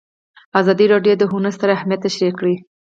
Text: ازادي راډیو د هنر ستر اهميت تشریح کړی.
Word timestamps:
ازادي 0.59 0.85
راډیو 0.93 1.13
د 1.17 1.23
هنر 1.31 1.51
ستر 1.57 1.69
اهميت 1.77 1.99
تشریح 2.07 2.33
کړی. 2.39 2.55